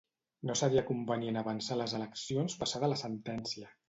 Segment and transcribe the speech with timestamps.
[0.49, 3.71] No seria convenient avançar les eleccions passada la sentència.